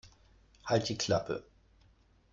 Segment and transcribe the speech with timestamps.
[0.65, 1.43] Halt die Klappe!